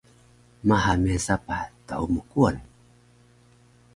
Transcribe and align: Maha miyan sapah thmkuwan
Maha 0.67 0.91
miyan 1.01 1.21
sapah 1.27 1.61
thmkuwan 1.87 2.57